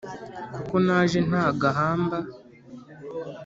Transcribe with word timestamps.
Kuko 0.53 0.75
naje 0.85 1.19
nta 1.29 1.45
gahamba!" 1.61 2.17